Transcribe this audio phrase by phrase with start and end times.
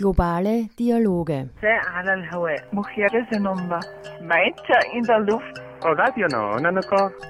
[0.00, 1.50] Globale Dialoge.
[4.96, 5.60] in der Luft.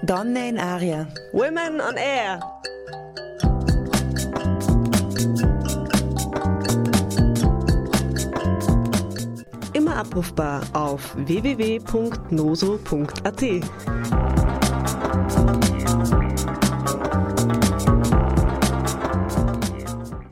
[0.04, 1.09] Donne in Aria.
[1.33, 2.38] Women on Air.
[9.73, 11.91] Immer abrufbar auf www.noso.at.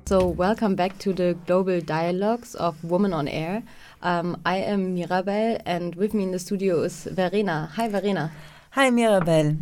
[0.09, 3.63] So, welcome back to the global dialogues of Women on Air.
[4.01, 7.71] Um, I am Mirabel, and with me in the studio is Verena.
[7.75, 8.33] Hi, Verena.
[8.71, 9.59] Hi, Mirabel.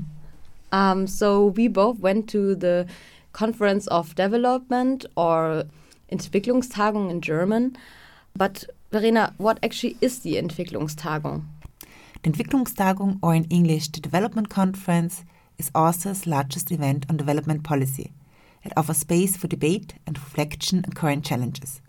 [0.70, 2.86] Um, so, we both went to the
[3.32, 5.64] Conference of Development or
[6.12, 7.76] Entwicklungstagung in German.
[8.36, 11.42] But, Verena, what actually is the Entwicklungstagung?
[12.22, 15.24] The Entwicklungstagung, or in English, the Development Conference,
[15.58, 18.12] is AUSTRIA's largest event on development policy.
[18.66, 21.80] It offers space for debate and reflection on current challenges.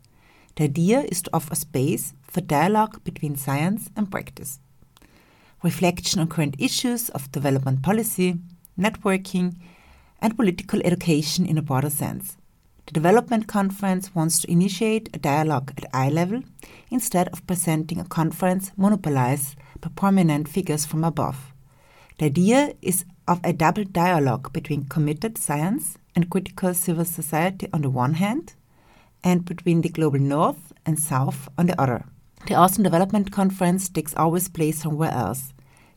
[0.56, 4.60] The idea is to offer space for dialogue between science and practice.
[5.64, 8.36] Reflection on current issues of development policy,
[8.78, 9.56] networking,
[10.22, 12.38] and political education in a broader sense.
[12.86, 16.44] The Development Conference wants to initiate a dialogue at eye level
[16.92, 21.54] instead of presenting a conference monopolized by prominent figures from above.
[22.20, 27.84] The idea is of a double dialogue between committed science and critical civil society on
[27.84, 28.56] the one hand,
[29.24, 32.06] and between the global north and south on the other.
[32.48, 35.54] The Austrian Development Conference takes always place somewhere else.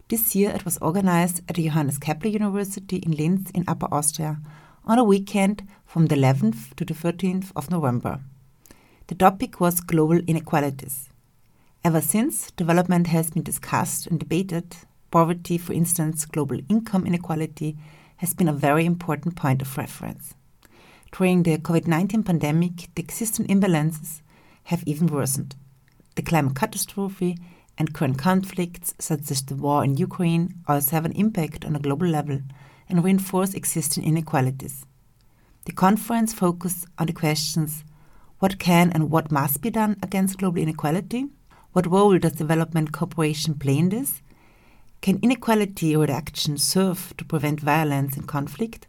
[0.09, 4.39] This year it was organized at the Johannes Kepler University in Linz in Upper Austria
[4.85, 8.21] on a weekend from the 11th to the 13th of November.
[9.07, 11.09] The topic was global inequalities.
[11.83, 14.77] Ever since, development has been discussed and debated.
[15.11, 17.79] Poverty, for instance, global income inequality,
[18.21, 20.35] has been a very important point of reference.
[21.11, 24.21] During the COVID 19 pandemic, the existing imbalances
[24.65, 25.57] have even worsened.
[26.17, 27.39] The climate catastrophe
[27.79, 31.81] and current conflicts, such as the war in Ukraine, also have an impact on a
[31.81, 32.43] global level
[32.91, 34.85] and reinforce existing inequalities.
[35.65, 37.85] The conference focused on the questions
[38.39, 41.27] what can and what must be done against global inequality?
[41.73, 44.21] What role does development cooperation play in this?
[45.03, 48.87] Can inequality reduction serve to prevent violence and conflict?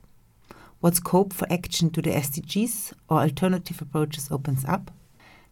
[0.81, 4.91] What scope for action to the SDGs or alternative approaches opens up?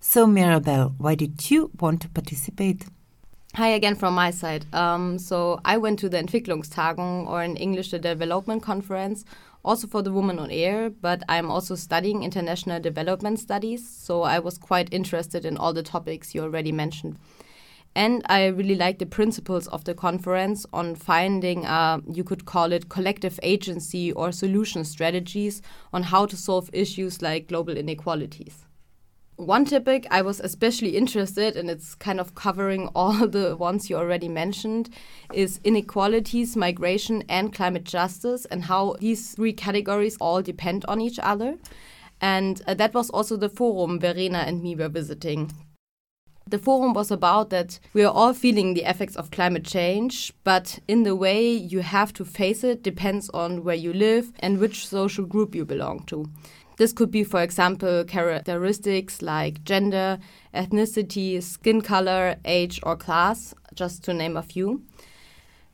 [0.01, 2.87] So, Mirabel, why did you want to participate?
[3.55, 4.65] Hi again from my side.
[4.73, 9.23] Um, so I went to the Entwicklungstagung, or in English, the Development Conference,
[9.63, 14.39] also for the Woman on Air, but I'm also studying international development studies, so I
[14.39, 17.17] was quite interested in all the topics you already mentioned.
[17.95, 22.72] And I really like the principles of the conference on finding, uh, you could call
[22.72, 25.61] it collective agency or solution strategies
[25.91, 28.66] on how to solve issues like global inequalities.
[29.39, 33.95] One topic I was especially interested in, it's kind of covering all the ones you
[33.95, 34.89] already mentioned,
[35.33, 41.19] is inequalities, migration, and climate justice, and how these three categories all depend on each
[41.19, 41.57] other.
[42.19, 45.53] And uh, that was also the forum Verena and me were visiting.
[46.49, 50.79] The forum was about that we are all feeling the effects of climate change, but
[50.87, 54.88] in the way you have to face it depends on where you live and which
[54.88, 56.25] social group you belong to.
[56.77, 60.17] This could be, for example, characteristics like gender,
[60.51, 64.81] ethnicity, skin color, age, or class, just to name a few.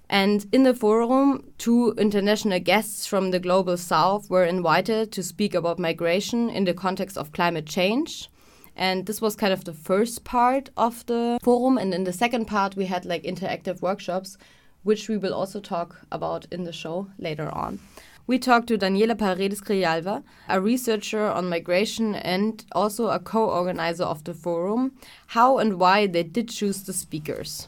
[0.09, 5.53] And in the forum, two international guests from the global south were invited to speak
[5.55, 8.29] about migration in the context of climate change.
[8.75, 11.77] And this was kind of the first part of the forum.
[11.77, 14.37] And in the second part, we had like interactive workshops,
[14.83, 17.79] which we will also talk about in the show later on.
[18.27, 24.03] We talked to Daniela Paredes Grijalva, a researcher on migration and also a co organizer
[24.03, 24.93] of the forum,
[25.27, 27.67] how and why they did choose the speakers.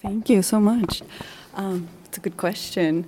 [0.00, 1.02] Thank you so much.
[1.54, 3.06] Um, it's a good question,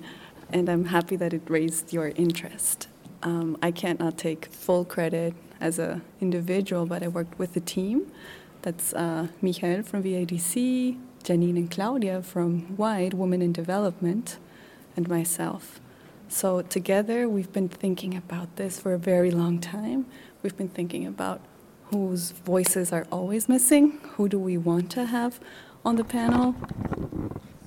[0.50, 2.88] and I'm happy that it raised your interest.
[3.22, 8.10] Um, I cannot take full credit as an individual, but I worked with a team.
[8.62, 14.38] That's uh, Michael from VIDC, Janine and Claudia from WIDE, Women in Development,
[14.96, 15.80] and myself.
[16.28, 20.06] So, together, we've been thinking about this for a very long time.
[20.42, 21.40] We've been thinking about
[21.90, 25.38] whose voices are always missing, who do we want to have
[25.84, 26.54] on the panel,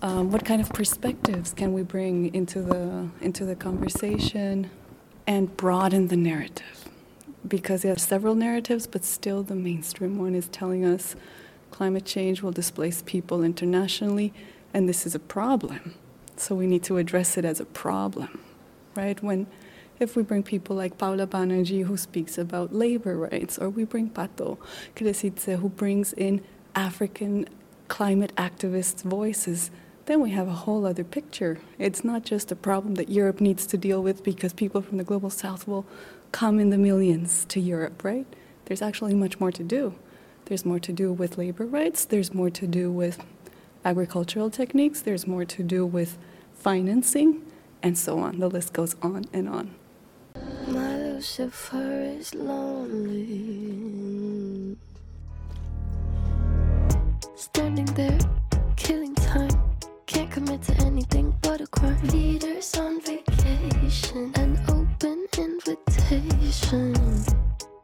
[0.02, 4.70] um, what kind of perspectives can we bring into the, into the conversation,
[5.28, 6.87] and broaden the narrative.
[7.46, 11.16] Because there are several narratives, but still the mainstream one is telling us
[11.72, 14.34] climate change will displace people internationally,
[14.74, 15.96] and this is a problem.
[16.38, 18.40] So we need to address it as a problem
[18.98, 19.22] right?
[19.22, 19.48] When
[20.00, 24.10] If we bring people like Paula Banerjee, who speaks about labor rights, or we bring
[24.12, 24.58] Pato
[24.96, 26.42] Kelesitse, who brings in
[26.76, 27.48] African
[27.88, 29.72] climate activists' voices,
[30.06, 31.60] then we have a whole other picture.
[31.80, 35.04] It's not just a problem that Europe needs to deal with because people from the
[35.04, 35.86] global south will
[36.32, 38.26] come in the millions to Europe, right?
[38.66, 39.96] There's actually much more to do.
[40.46, 43.24] There's more to do with labor rights, there's more to do with
[43.84, 46.18] agricultural techniques, there's more to do with
[46.56, 47.46] financing,
[47.84, 48.40] and so on.
[48.40, 49.76] The list goes on and on.
[50.68, 53.68] My Lucifer is lonely.
[57.36, 58.20] Standing there,
[58.76, 59.67] killing time.
[60.08, 62.02] Can't commit to anything but a crime.
[62.08, 66.96] Leaders on vacation, an open invitation.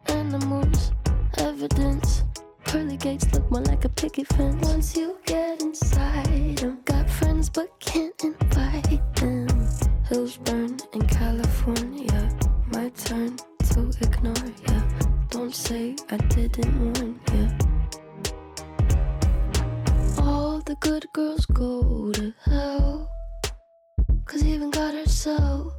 [0.07, 0.93] Animals,
[1.37, 2.23] evidence.
[2.63, 4.65] Pearly gates look more like a picket fence.
[4.67, 9.47] Once you get inside, I've got friends but can't invite them.
[10.07, 12.29] Hills burn in California.
[12.71, 13.35] My turn
[13.71, 14.81] to ignore ya.
[15.29, 17.62] Don't say I didn't warn ya.
[20.65, 23.09] The good girls go to hell.
[24.25, 25.73] Cause even God herself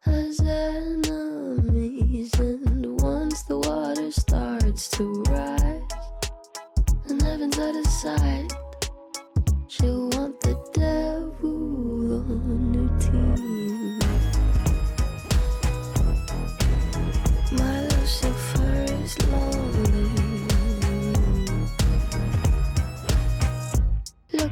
[0.00, 2.32] has enemies.
[2.38, 5.82] And once the water starts to rise,
[7.08, 8.52] and heaven's out of sight,
[9.68, 11.53] she'll want the devil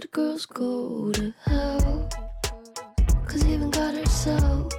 [0.00, 2.08] Good girls go to hell.
[3.26, 4.70] Cause even God herself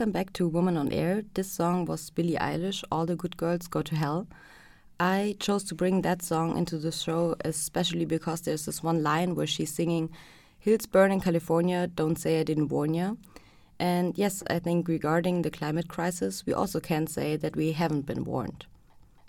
[0.00, 1.24] Welcome back to Woman on Air.
[1.34, 4.26] This song was Billie Eilish, All the Good Girls Go to Hell.
[4.98, 9.34] I chose to bring that song into the show especially because there's this one line
[9.34, 10.08] where she's singing,
[10.58, 13.16] Hills burn in California, don't say I didn't warn ya.
[13.78, 18.06] And yes, I think regarding the climate crisis, we also can say that we haven't
[18.06, 18.64] been warned.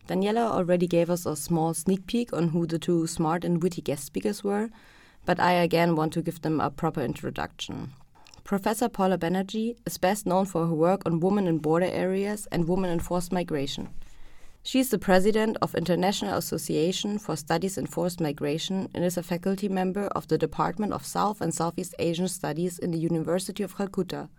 [0.08, 3.82] Daniela already gave us a small sneak peek on who the two smart and witty
[3.82, 4.70] guest speakers were,
[5.26, 7.92] but I again want to give them a proper introduction.
[8.44, 12.68] Professor Paula Banerjee is best known for her work on women in border areas and
[12.68, 13.90] women in forced migration.
[14.64, 19.24] She is the president of International Association for Studies in Forced Migration and is a
[19.24, 23.76] faculty member of the Department of South and Southeast Asian Studies in the University of
[23.76, 24.30] Calcutta.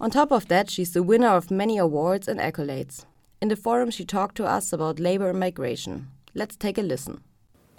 [0.00, 3.04] On top of that, she's the winner of many awards and accolades.
[3.40, 6.08] In the forum, she talked to us about labor and migration.
[6.34, 7.20] Let's take a listen.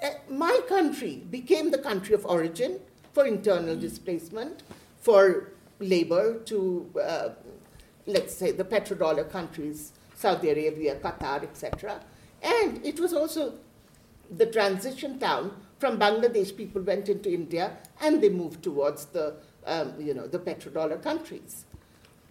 [0.02, 2.80] Uh, my country became the country of origin
[3.12, 4.64] for internal displacement,
[5.02, 7.30] for labor to, uh,
[8.06, 12.02] let's say, the petrodollar countries, Saudi Arabia, Qatar, etc.
[12.42, 13.56] And it was also
[14.30, 16.56] the transition town from Bangladesh.
[16.56, 21.66] People went into India and they moved towards the, um, you know, the petrodollar countries.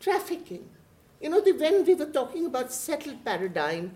[0.00, 0.68] Trafficking.
[1.20, 3.94] You know, the, when we were talking about settled paradigm,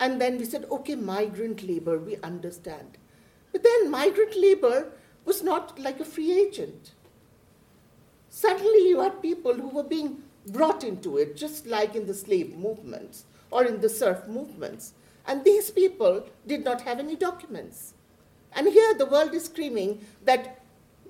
[0.00, 2.98] and then we said, okay, migrant labor, we understand.
[3.52, 4.88] But then migrant labor
[5.24, 6.93] was not like a free agent.
[8.34, 12.56] Suddenly you had people who were being brought into it, just like in the slave
[12.56, 14.92] movements or in the serf movements.
[15.24, 17.94] And these people did not have any documents.
[18.52, 20.60] And here the world is screaming that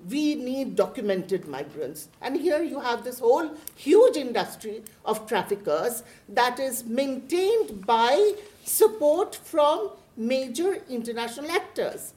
[0.07, 2.09] we need documented migrants.
[2.21, 9.33] And here you have this whole huge industry of traffickers that is maintained by support
[9.33, 12.13] from major international actors.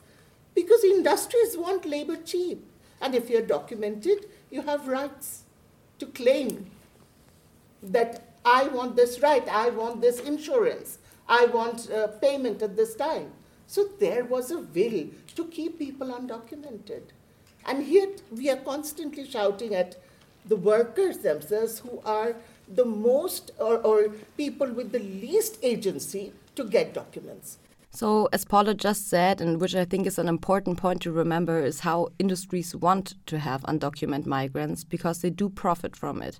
[0.55, 2.63] Because industries want labor cheap.
[3.01, 5.43] And if you're documented, you have rights
[5.99, 6.71] to claim
[7.83, 12.95] that I want this right, I want this insurance, I want uh, payment at this
[12.95, 13.33] time.
[13.67, 17.03] So there was a will to keep people undocumented.
[17.67, 19.97] And yet we are constantly shouting at
[20.47, 22.35] the workers themselves who are
[22.67, 27.59] the most or, or people with the least agency to get documents.
[27.91, 31.59] So, as Paula just said, and which I think is an important point to remember,
[31.59, 36.39] is how industries want to have undocumented migrants because they do profit from it.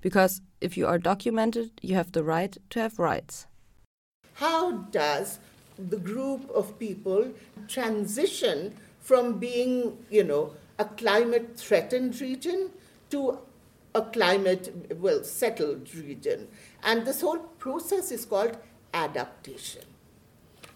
[0.00, 3.46] Because if you are documented, you have the right to have rights.
[4.34, 5.38] How does
[5.78, 7.32] the group of people
[7.68, 12.70] transition from being, you know, a climate threatened region
[13.10, 13.38] to
[13.94, 16.48] a climate, well, settled region?
[16.82, 18.58] And this whole process is called
[18.92, 19.82] adaptation.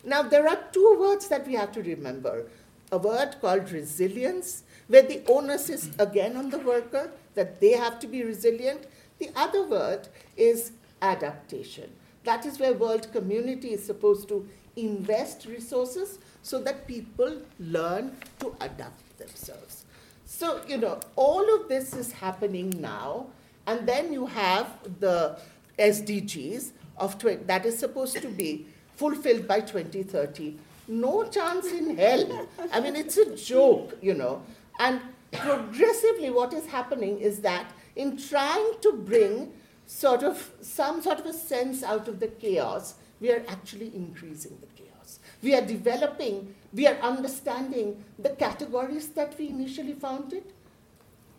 [0.04, 2.46] Now, there are two words that we have to remember
[2.90, 7.98] a word called resilience, where the onus is again on the worker, that they have
[8.00, 8.86] to be resilient,
[9.18, 11.90] the other word is adaptation.
[12.24, 18.54] That is where world community is supposed to invest resources so that people learn to
[18.60, 19.84] adapt themselves.
[20.26, 23.26] So, you know, all of this is happening now,
[23.66, 24.66] and then you have
[25.00, 25.38] the
[25.78, 28.66] SDGs of tw- that is supposed to be
[29.02, 30.56] fulfilled by 2030.
[30.86, 32.46] No chance in hell.
[32.72, 34.42] I mean, it's a joke, you know.
[34.78, 35.00] And
[35.32, 37.66] progressively, what is happening is that
[37.96, 39.52] in trying to bring
[39.86, 44.56] sort of some sort of a sense out of the chaos, we are actually increasing
[44.60, 45.18] the chaos.
[45.42, 50.44] We are developing, we are understanding the categories that we initially founded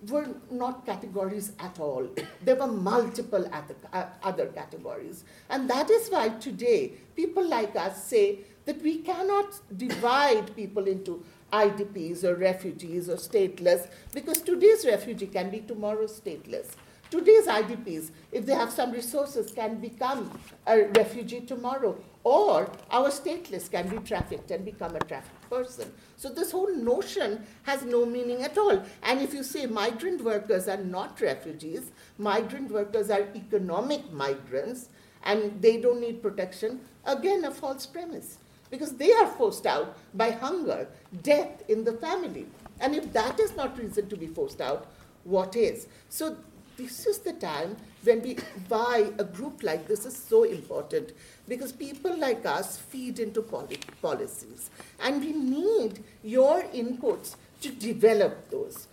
[0.10, 2.08] were not categories at all.
[2.44, 5.24] There were multiple other, uh, other categories.
[5.50, 11.24] And that is why today people like us say that we cannot divide people into
[11.52, 16.72] IDPs or refugees or stateless, because today's refugee can be tomorrow's stateless.
[17.12, 20.32] Today's IDPs, if they have some resources, can become
[20.66, 25.94] a refugee tomorrow, or our stateless can be trafficked and become a trafficked person.
[26.24, 28.82] So this whole notion has no meaning at all.
[29.02, 34.88] And if you say migrant workers are not refugees, migrant workers are economic migrants,
[35.24, 38.38] and they don't need protection, again, a false premise
[38.70, 40.88] because they are forced out by hunger,
[41.24, 42.46] death in the family.
[42.80, 44.88] And if that is not reason to be forced out,
[45.26, 45.88] what is?
[46.08, 46.38] So
[46.78, 48.38] this is the time when we
[48.70, 51.12] why a group like this is so important
[51.48, 54.70] because people like us feed into policies.
[55.02, 58.88] And we need your inputs to develop those.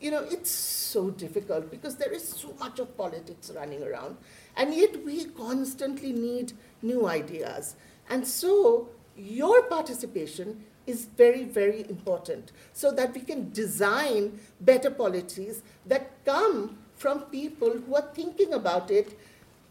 [0.00, 4.16] You know it's so difficult because there is so much of politics running around.
[4.56, 6.52] And yet we constantly need
[6.82, 7.74] new ideas.
[8.08, 15.62] And so your participation is very, very important so that we can design better policies
[15.84, 19.18] that come from people who are thinking about it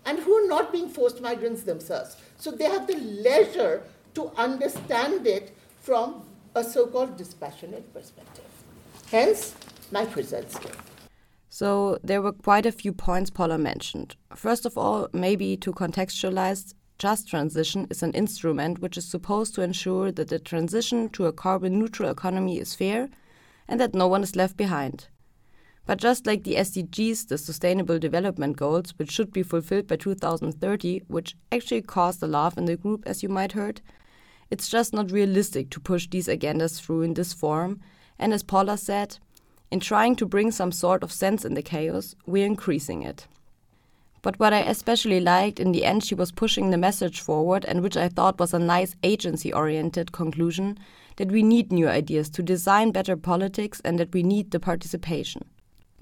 [0.07, 2.15] and who are not being forced migrants themselves.
[2.37, 3.83] So they have the leisure
[4.15, 6.23] to understand it from
[6.55, 8.45] a so called dispassionate perspective.
[9.11, 9.53] Hence,
[9.91, 10.71] my present skill.
[11.49, 14.15] So, there were quite a few points Paula mentioned.
[14.35, 19.61] First of all, maybe to contextualize, Just Transition is an instrument which is supposed to
[19.61, 23.09] ensure that the transition to a carbon neutral economy is fair
[23.67, 25.07] and that no one is left behind.
[25.87, 31.03] But just like the SDGs, the Sustainable Development Goals, which should be fulfilled by 2030,
[31.07, 33.79] which actually caused a laugh in the group, as you might heard,
[34.51, 37.79] it's just not realistic to push these agendas through in this form.
[38.19, 39.17] And as Paula said,
[39.71, 43.25] in trying to bring some sort of sense in the chaos, we're increasing it.
[44.21, 47.81] But what I especially liked in the end, she was pushing the message forward, and
[47.81, 50.77] which I thought was a nice agency oriented conclusion
[51.15, 55.45] that we need new ideas to design better politics and that we need the participation.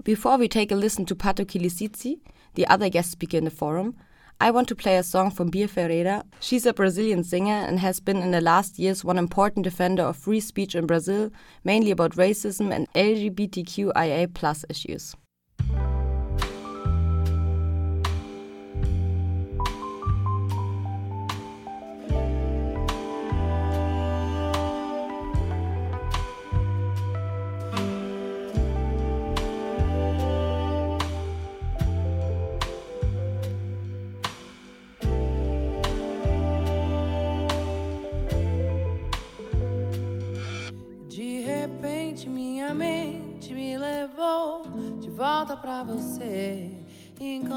[0.06, 2.20] Before we take a listen to Pato Kelesitse,
[2.54, 3.96] the other guest speaker in the forum,
[4.40, 6.22] I want to play a song from Bia Ferreira.
[6.38, 10.16] She's a Brazilian singer and has been in the last years one important defender of
[10.16, 11.32] free speech in Brazil,
[11.64, 15.16] mainly about racism and LGBTQIA issues.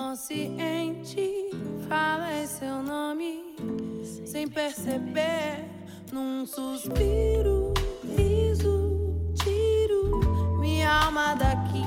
[0.10, 1.52] Inconsciente,
[1.88, 3.56] falei seu nome
[4.26, 5.70] sem perceber.
[6.12, 7.76] Num suspiro,
[8.18, 11.84] riso, tiro minha alma daqui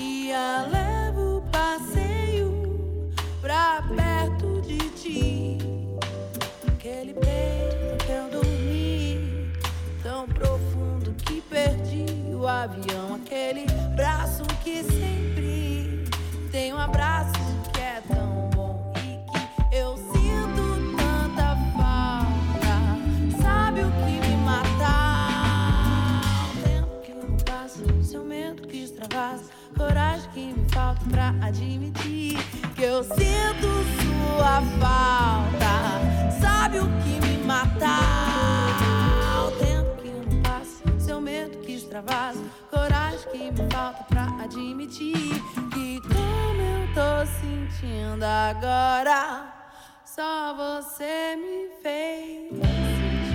[0.00, 3.08] e a levo passeio
[3.40, 5.58] pra perto de ti.
[6.66, 9.52] Aquele peito que eu dormi
[10.02, 13.14] tão profundo que perdi o avião.
[13.14, 13.64] Aquele
[13.94, 15.27] braço que tem
[16.78, 17.32] um abraço
[17.72, 23.42] que é tão bom e que eu sinto tanta falta.
[23.42, 24.94] Sabe o que me mata?
[26.54, 32.38] O tempo que não passa, seu medo que extravasa, coragem que me falta pra admitir
[32.76, 33.68] que eu sinto
[33.98, 35.74] sua falta.
[36.40, 37.96] Sabe o que me mata?
[39.48, 45.14] O tempo que não passa, seu medo que extravasa, coragem que me falta pra admitir
[45.72, 49.52] que como eu tô sentindo agora,
[50.04, 53.27] só você me fez sentir.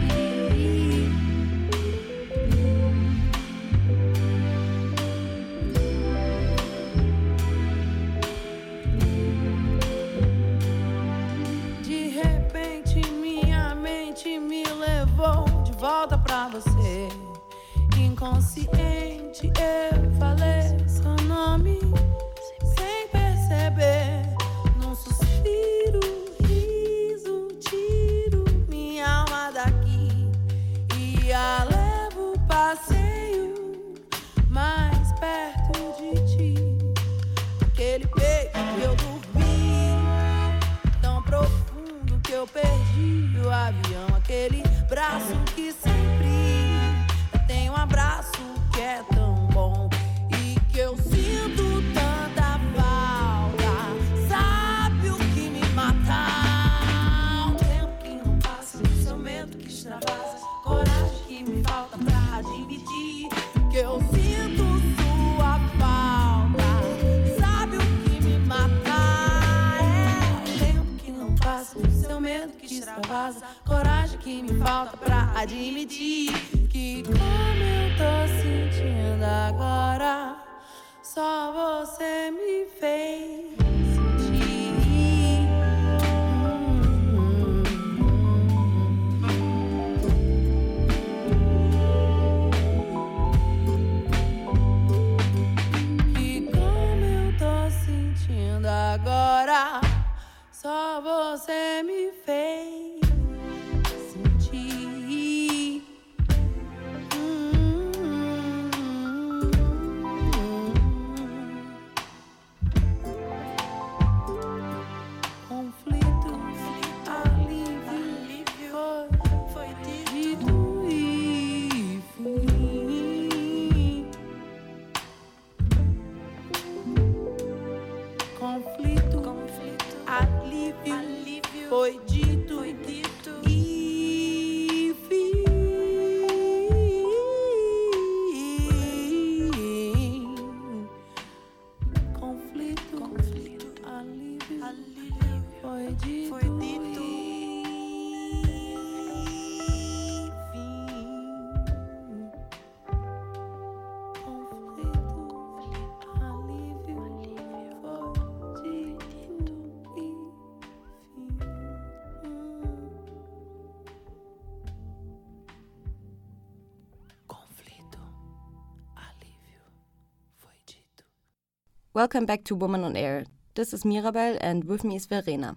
[172.03, 173.23] Welcome back to Woman on Air.
[173.55, 175.55] This is Mirabel, and with me is Verena.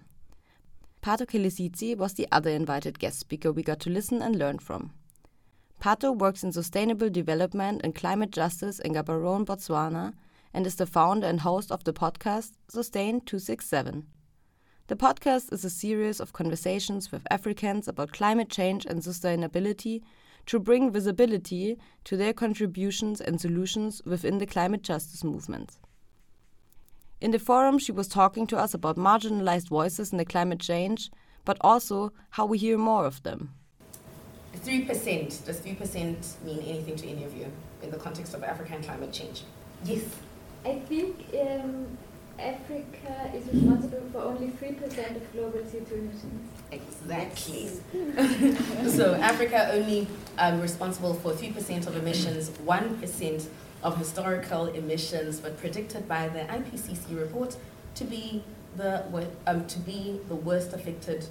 [1.03, 4.93] Pato Kelesitse was the other invited guest speaker we got to listen and learn from.
[5.81, 10.13] Pato works in sustainable development and climate justice in Gaborone, Botswana,
[10.53, 14.05] and is the founder and host of the podcast Sustain 267.
[14.87, 20.01] The podcast is a series of conversations with Africans about climate change and sustainability
[20.45, 25.77] to bring visibility to their contributions and solutions within the climate justice movement.
[27.19, 31.09] In the forum, she was talking to us about marginalized voices in the climate change,
[31.45, 33.53] but also how we hear more of them.
[34.55, 37.51] 3%, does 3% mean anything to any of you
[37.81, 39.43] in the context of African climate change?
[39.83, 40.03] Yes.
[40.63, 41.97] I think um,
[42.37, 46.49] Africa is responsible for only 3% of global CO2 emissions.
[46.71, 47.69] Exactly.
[48.91, 53.47] so Africa only um, responsible for 3% of emissions, 1%
[53.83, 57.55] of historical emissions, but predicted by the IPCC report
[57.95, 58.43] to be
[58.75, 59.03] the,
[59.45, 61.25] um, to be the worst affected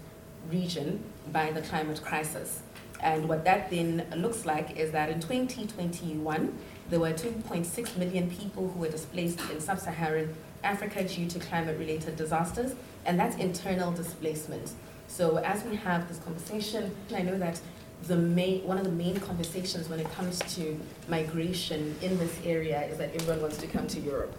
[0.50, 2.62] region by the climate crisis.
[3.02, 8.68] And what that then looks like is that in 2021, there were 2.6 million people
[8.68, 13.92] who were displaced in sub Saharan Africa due to climate related disasters, and that's internal
[13.92, 14.72] displacement.
[15.08, 17.60] So, as we have this conversation, I know that
[18.04, 20.78] the main, one of the main conversations when it comes to
[21.08, 24.36] migration in this area is that everyone wants to come to Europe.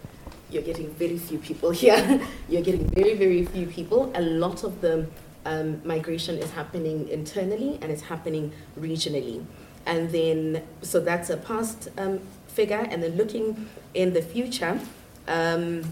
[0.49, 2.21] You're getting very few people here.
[2.47, 4.11] You're getting very, very few people.
[4.15, 5.07] A lot of the
[5.45, 9.43] um, migration is happening internally and it's happening regionally.
[9.85, 12.85] And then, so that's a past um, figure.
[12.89, 14.79] And then looking in the future,
[15.27, 15.83] um,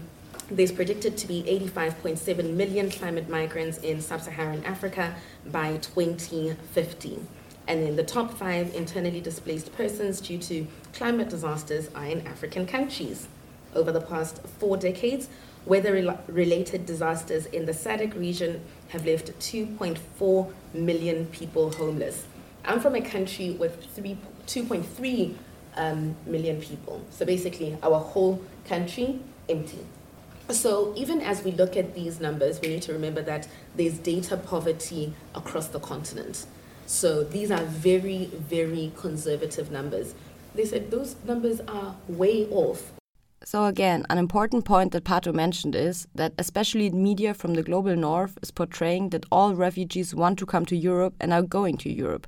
[0.50, 1.42] there's predicted to be
[1.74, 5.14] 85.7 million climate migrants in sub Saharan Africa
[5.46, 7.18] by 2050.
[7.68, 12.66] And then the top five internally displaced persons due to climate disasters are in African
[12.66, 13.28] countries.
[13.74, 15.28] Over the past four decades,
[15.66, 15.92] weather
[16.28, 22.24] related disasters in the SADC region have left 2.4 million people homeless.
[22.64, 25.34] I'm from a country with three, 2.3
[25.76, 27.04] um, million people.
[27.10, 29.84] So basically, our whole country empty.
[30.48, 34.36] So even as we look at these numbers, we need to remember that there's data
[34.36, 36.46] poverty across the continent.
[36.86, 40.14] So these are very, very conservative numbers.
[40.54, 42.92] They said those numbers are way off.
[43.44, 47.94] So, again, an important point that Pato mentioned is that especially media from the global
[47.94, 51.92] north is portraying that all refugees want to come to Europe and are going to
[51.92, 52.26] Europe.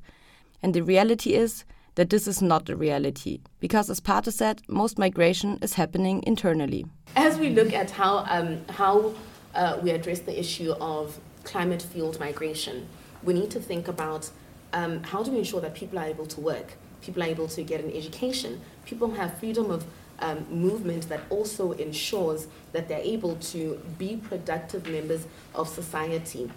[0.62, 4.99] And the reality is that this is not the reality, because as Pato said, most
[4.99, 6.87] migration is happening internally.
[7.16, 9.14] As we look at how, um, how
[9.55, 12.87] uh, we address the issue of climate fueled migration,
[13.25, 14.31] we need to think about
[14.72, 17.62] um, how do we ensure that people are able to work, people are able to
[17.62, 19.85] get an education, people have freedom of
[20.20, 26.50] um, movement that also ensures that they're able to be productive members of society.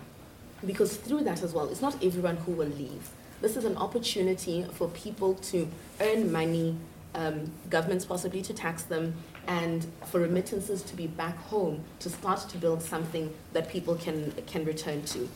[0.66, 3.10] Because through that as well, it's not everyone who will leave.
[3.42, 5.68] This is an opportunity for people to
[6.00, 6.76] earn money,
[7.16, 9.16] um, governments possibly to tax them,
[9.48, 14.32] and for remittances to be back home to start to build something that people can,
[14.46, 15.28] can return to.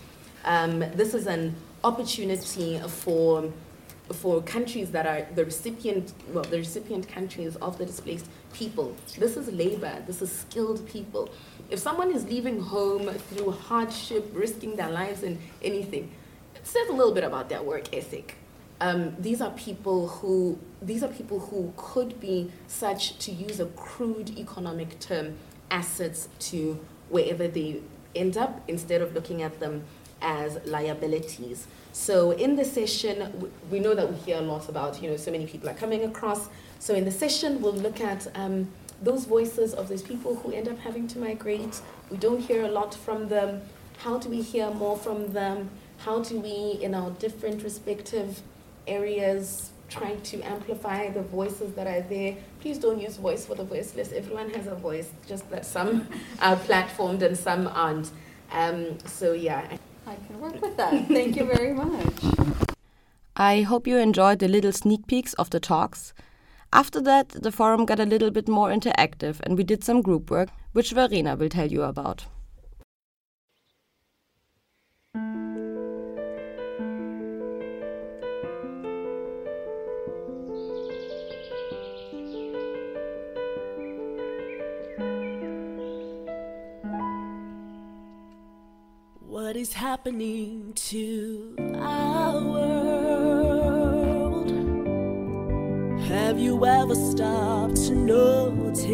[0.46, 3.52] Um, this is an opportunity for
[4.14, 8.96] for countries that are the recipient, well, the recipient countries of the displaced people.
[9.18, 11.30] This is labor, this is skilled people.
[11.72, 16.12] If someone is leaving home through hardship, risking their lives and anything,
[16.54, 18.36] it says a little bit about their work ethic.
[18.80, 23.66] Um, these are people who these are people who could be such, to use a
[23.66, 25.38] crude economic term,
[25.72, 26.80] assets to
[27.10, 27.82] wherever they
[28.16, 29.84] end up, instead of looking at them
[30.26, 31.68] as liabilities.
[31.94, 35.32] So in the session, we know that we hear a lot about, you know, so
[35.32, 36.50] many people are coming across.
[36.80, 38.70] So in the session, we'll look at um,
[39.02, 41.80] those voices of those people who end up having to migrate.
[42.10, 43.62] We don't hear a lot from them.
[44.00, 45.70] How do we hear more from them?
[46.00, 48.42] How do we, in our different respective
[48.88, 52.36] areas, try to amplify the voices that are there?
[52.60, 54.12] Please don't use voice for the voiceless.
[54.12, 56.08] Everyone has a voice, just that some
[56.42, 58.12] are platformed and some aren't.
[58.52, 59.78] Um, so yeah.
[60.08, 61.08] I can work with that.
[61.08, 62.14] Thank you very much.
[63.36, 66.14] I hope you enjoyed the little sneak peeks of the talks.
[66.72, 70.30] After that, the forum got a little bit more interactive and we did some group
[70.30, 72.26] work, which Verena will tell you about.
[89.56, 93.72] What is happening to our world?
[96.10, 98.86] Have you ever stopped to notice?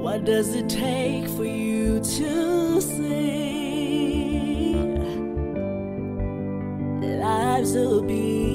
[0.00, 4.74] What does it take for you to see?
[7.02, 8.49] Lives will being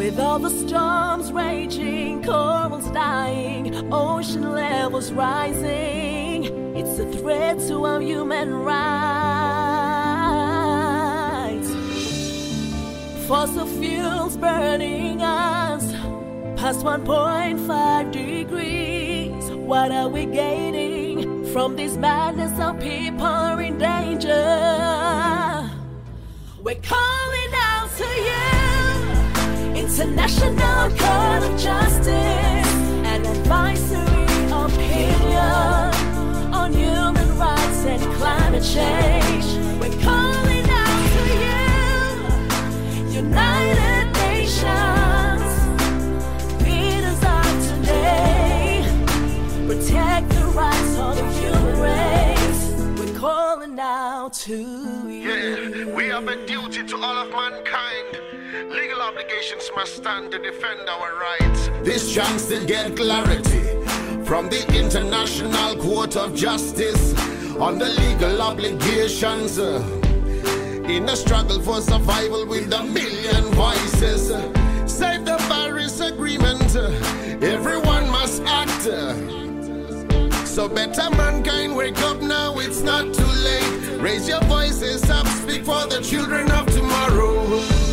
[0.00, 6.44] with all the storms raging, corals dying, ocean levels rising.
[6.74, 8.80] It's a threat to our human rights.
[13.26, 15.92] Fossil fuels burning us
[16.58, 19.50] past 1.5 degrees.
[19.50, 24.30] What are we gaining from this madness of people in danger?
[26.64, 28.59] We're calling out to you.
[29.98, 35.34] International Court of Justice, an advisory opinion
[36.54, 39.44] on human rights and climate change.
[39.78, 45.50] We're calling out to you, United Nations,
[46.64, 48.84] leaders of today.
[49.66, 52.62] Protect the rights of the human race.
[52.98, 55.08] We're calling out to you.
[55.08, 58.39] Yeah, we have a duty to all of mankind
[59.10, 61.68] Obligations must stand to defend our rights.
[61.82, 63.60] This chance to get clarity
[64.24, 67.12] from the International Court of Justice
[67.58, 69.58] on the legal obligations.
[69.58, 69.82] uh,
[70.88, 74.28] in a struggle for survival with a million voices.
[74.86, 76.76] Save the Paris Agreement.
[76.76, 76.88] uh,
[77.42, 78.86] Everyone must act.
[78.86, 79.14] uh,
[80.44, 84.00] So better mankind wake up now, it's not too late.
[84.00, 87.89] Raise your voices up, speak for the children of tomorrow.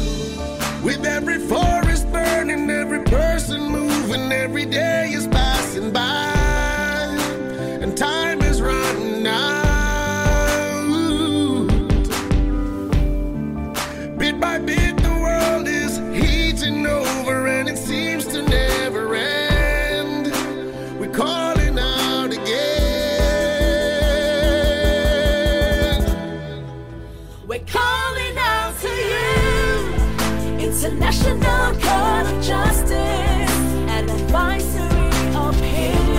[0.88, 6.37] With every forest burning, every person moving, every day is passing by.
[30.88, 36.18] International Court of Justice, an advisory opinion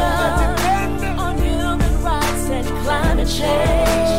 [1.19, 4.18] on human rights and climate change.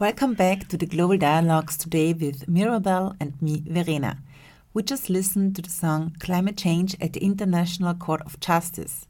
[0.00, 4.16] Welcome back to the Global Dialogues today with Mirabel and me, Verena.
[4.72, 9.06] We just listened to the song Climate Change at the International Court of Justice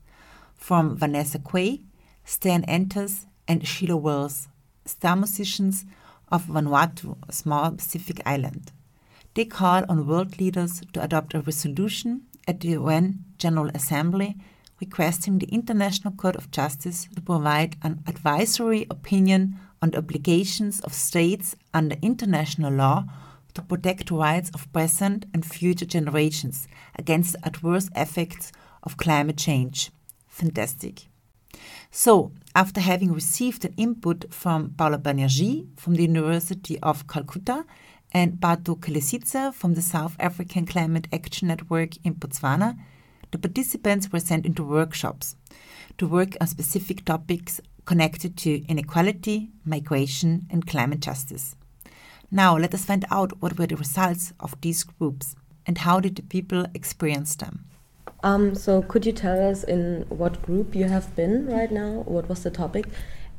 [0.56, 1.78] from Vanessa Quai,
[2.24, 4.48] Stan Antas, and Sheila Wills,
[4.84, 5.84] star musicians
[6.32, 8.72] of Vanuatu, a small Pacific island.
[9.34, 14.38] They call on world leaders to adopt a resolution at the UN General Assembly
[14.80, 20.92] requesting the International Court of Justice to provide an advisory opinion on the obligations of
[20.92, 23.04] states under international law
[23.54, 29.90] to protect rights of present and future generations against adverse effects of climate change.
[30.28, 31.08] Fantastic.
[31.90, 37.64] So, after having received an input from Paula Banerjee from the University of Calcutta
[38.12, 42.76] and Pato Kelesitse from the South African Climate Action Network in Botswana,
[43.30, 45.36] the participants were sent into workshops
[45.98, 51.56] to work on specific topics connected to inequality, migration, and climate justice.
[52.30, 55.34] Now, let us find out what were the results of these groups
[55.66, 57.64] and how did the people experience them.
[58.22, 62.04] Um, so, could you tell us in what group you have been right now?
[62.06, 62.86] What was the topic?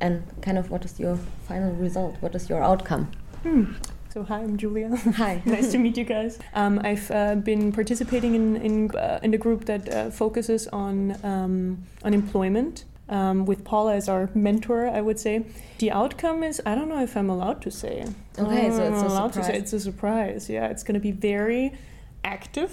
[0.00, 1.16] And kind of what is your
[1.48, 2.16] final result?
[2.20, 3.10] What is your outcome?
[3.44, 3.72] Hmm.
[4.10, 4.94] So hi, I'm Julia.
[5.16, 5.40] Hi.
[5.46, 6.38] nice to meet you guys.
[6.52, 11.16] Um, I've uh, been participating in in, uh, in the group that uh, focuses on
[11.24, 12.84] um, unemployment.
[13.12, 15.44] Um, with Paula as our mentor, I would say.
[15.78, 18.06] The outcome is I don't know if I'm allowed to say.
[18.38, 19.62] Okay, so it's I'm a allowed to say surprise.
[19.62, 20.48] it's a surprise.
[20.48, 21.72] Yeah, it's going to be very
[22.24, 22.72] active.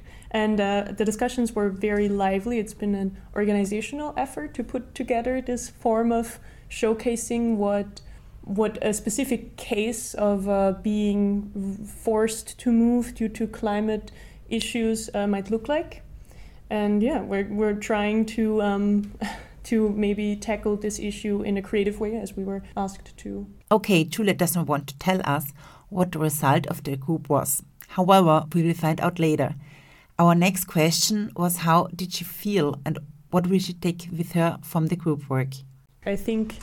[0.30, 2.58] and uh, the discussions were very lively.
[2.58, 8.02] It's been an organizational effort to put together this form of showcasing what
[8.44, 14.10] what a specific case of uh, being forced to move due to climate
[14.48, 16.02] issues uh, might look like.
[16.68, 19.12] And yeah, we're, we're trying to um,
[19.64, 23.46] to maybe tackle this issue in a creative way, as we were asked to.
[23.70, 25.52] Okay, Juliet doesn't want to tell us
[25.88, 27.62] what the result of the group was.
[27.88, 29.54] However, we will find out later.
[30.18, 32.98] Our next question was how did she feel and
[33.30, 35.48] what will she take with her from the group work?
[36.04, 36.56] I think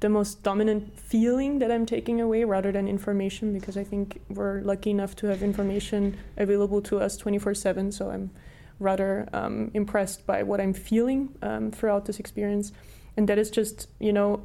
[0.00, 4.60] the most dominant feeling that I'm taking away rather than information, because I think we're
[4.60, 7.92] lucky enough to have information available to us 24 7.
[7.92, 8.30] So I'm
[8.78, 12.72] rather um, impressed by what I'm feeling um, throughout this experience.
[13.16, 14.44] And that is just, you know,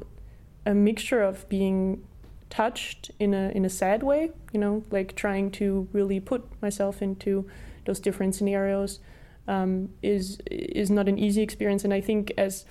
[0.64, 2.06] a mixture of being
[2.48, 7.02] touched in a, in a sad way, you know, like trying to really put myself
[7.02, 7.48] into
[7.84, 9.00] those different scenarios
[9.48, 11.84] um, is, is not an easy experience.
[11.84, 12.64] And I think as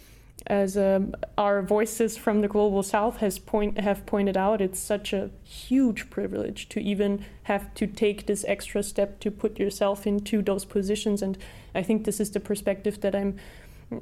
[0.48, 5.14] as um, our voices from the global south has point have pointed out, it's such
[5.14, 10.42] a huge privilege to even have to take this extra step to put yourself into
[10.42, 11.22] those positions.
[11.22, 11.38] And
[11.76, 13.38] I think this is the perspective that I'm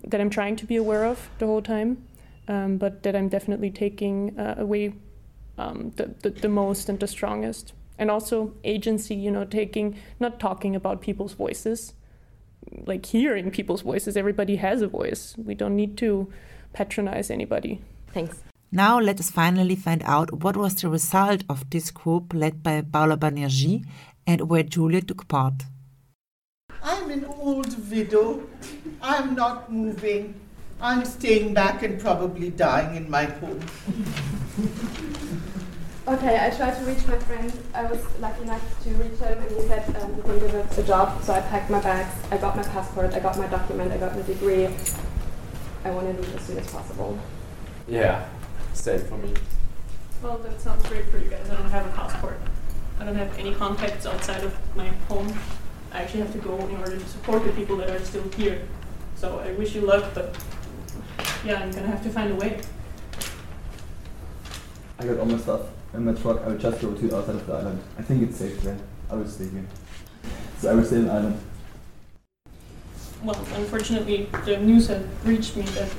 [0.04, 2.06] that I'm trying to be aware of the whole time,
[2.48, 4.94] um, but that I'm definitely taking uh, away
[5.58, 7.74] um, the, the the most and the strongest.
[7.98, 11.94] And also agency, you know, taking not talking about people's voices,
[12.86, 14.18] like hearing people's voices.
[14.18, 15.36] Everybody has a voice.
[15.38, 16.32] We don't need to
[16.74, 17.82] patronize anybody.
[18.14, 18.42] Thanks.
[18.72, 22.82] Now let us finally find out what was the result of this group led by
[22.82, 23.84] Paula Banerjee
[24.28, 25.64] and where Julia took part.
[26.84, 28.48] I'm an old widow.
[29.02, 30.40] I'm not moving.
[30.80, 33.60] I'm staying back and probably dying in my home.
[36.10, 37.54] Okay, I tried to reach my friend.
[37.72, 40.78] I was lucky enough to reach him, and he said um, he can give us
[40.80, 41.22] a job.
[41.22, 42.16] So I packed my bags.
[42.32, 43.14] I got my passport.
[43.14, 43.92] I got my document.
[43.92, 44.66] I got my degree.
[45.86, 47.20] I want to leave as soon as possible.
[47.88, 48.28] Yeah,
[48.74, 49.36] same for me.
[50.24, 51.48] Well, that sounds great for you guys.
[51.48, 52.40] I don't have a passport.
[53.00, 55.32] I don't have any contacts outside of my home.
[55.92, 58.68] I actually have to go in order to support the people that are still here.
[59.16, 60.36] So I wish you luck, but
[61.46, 62.62] yeah, I'm gonna have to find a way.
[64.98, 66.42] I got all my stuff in my truck.
[66.42, 67.82] I will just go to the outside of the island.
[67.98, 68.78] I think it's safe there.
[69.10, 69.66] I will stay here.
[70.60, 71.40] So I will stay in the island.
[73.24, 75.90] Well, unfortunately, the news has reached me that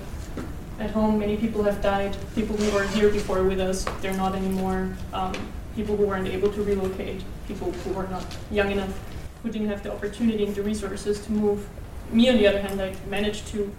[0.79, 2.17] at home many people have died.
[2.35, 4.97] People who were here before with us, they're not anymore.
[5.13, 5.35] Um,
[5.77, 8.99] people who weren't able to relocate, people who were not young enough,
[9.43, 11.69] who didn't have the opportunity and the resources to move.
[12.11, 13.71] Me, on the other hand, I managed to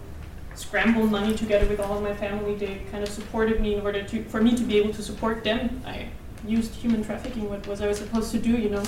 [0.54, 2.54] scramble money together with all of my family.
[2.54, 5.44] They kind of supported me in order to, for me to be able to support
[5.44, 5.82] them.
[5.86, 6.08] I
[6.46, 7.48] used human trafficking.
[7.48, 8.50] What was I supposed to do?
[8.50, 8.82] You know,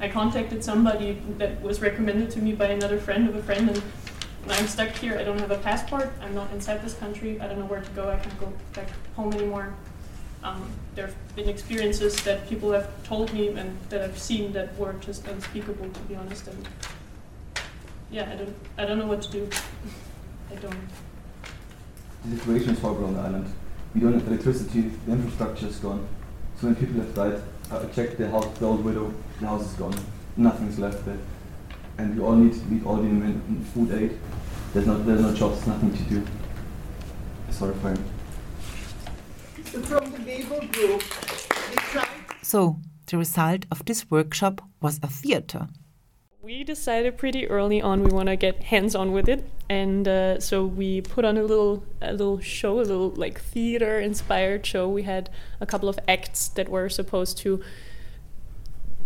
[0.00, 3.82] I contacted somebody that was recommended to me by another friend of a friend, and
[4.48, 5.18] I'm stuck here.
[5.18, 6.12] I don't have a passport.
[6.20, 7.40] I'm not inside this country.
[7.40, 8.10] I don't know where to go.
[8.10, 9.74] I can't go back home anymore.
[10.42, 14.76] Um, there have been experiences that people have told me and that I've seen that
[14.78, 16.46] were just unspeakable, to be honest.
[16.46, 16.68] And
[18.10, 19.48] yeah, I don't, I don't know what to do.
[20.52, 20.76] I don't.
[22.30, 23.46] The situation is horrible on the island.
[23.94, 26.06] We don't have electricity, the infrastructure is gone.
[26.60, 27.40] So many people have died.
[27.70, 29.94] I checked the house, the old widow, the house is gone.
[30.36, 31.18] Nothing's left there.
[31.98, 34.18] And we all need, we all need food aid.
[34.72, 36.26] There's no, there's no jobs, nothing to do.
[37.48, 38.02] It's horrifying.
[39.72, 41.02] So from the Labour group,
[42.42, 45.68] So, the result of this workshop was a theater.
[46.46, 50.64] We decided pretty early on we want to get hands-on with it, and uh, so
[50.64, 54.88] we put on a little a little show, a little like theater-inspired show.
[54.88, 55.28] We had
[55.60, 57.60] a couple of acts that were supposed to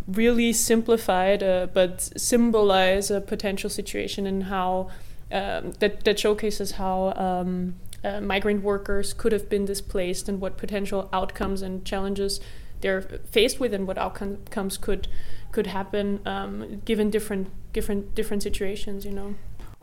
[0.07, 4.91] really simplify uh, but symbolize a potential situation and how
[5.33, 7.15] um, that that showcases how.
[7.17, 12.41] Um, uh, migrant workers could have been displaced and what potential outcomes and challenges
[12.81, 15.07] they're faced with and what outcomes could
[15.53, 19.35] could happen um, given different different different situations you know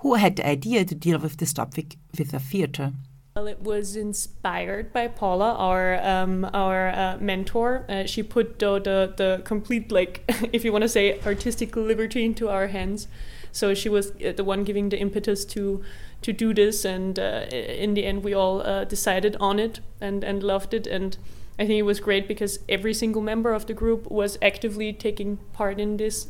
[0.01, 2.93] Who had the idea to deal with this topic with a theater?
[3.38, 7.86] well, it was inspired by Paula, our um, our uh, mentor.
[7.88, 12.26] Uh, she put the, the the complete like, if you want to say, artistic liberty
[12.26, 13.07] into our hands.
[13.51, 15.84] So she was uh, the one giving the impetus to
[16.24, 20.24] to do this, and uh, in the end, we all uh, decided on it and
[20.24, 20.88] and loved it.
[20.88, 21.15] And
[21.60, 25.38] I think it was great because every single member of the group was actively taking
[25.53, 26.28] part in this.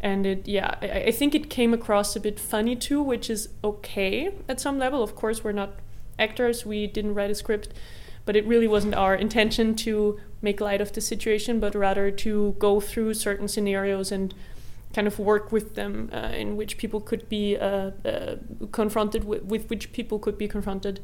[0.00, 3.48] And it, yeah, I, I think it came across a bit funny too, which is
[3.62, 5.02] okay at some level.
[5.02, 5.78] Of course, we're not
[6.18, 6.66] actors.
[6.66, 7.68] We didn't write a script,
[8.24, 12.56] but it really wasn't our intention to make light of the situation, but rather to
[12.58, 14.34] go through certain scenarios and
[14.92, 18.36] kind of work with them uh, in which people could be uh, uh,
[18.72, 21.00] confronted with, with which people could be confronted